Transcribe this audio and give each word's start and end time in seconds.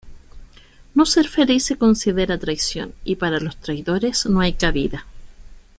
No 0.95 1.05
ser 1.05 1.27
feliz 1.27 1.63
se 1.63 1.77
considera 1.77 2.39
traición, 2.39 2.95
y 3.03 3.17
para 3.17 3.39
los 3.39 3.57
traidores 3.57 4.25
no 4.25 4.39
hay 4.39 4.53
cabida. 4.53 5.05